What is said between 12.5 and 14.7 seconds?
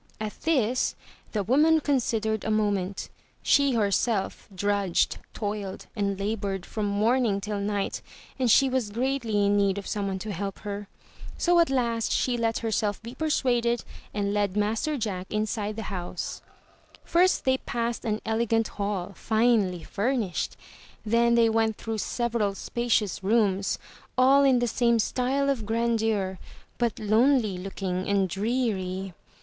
herself be persuaded and led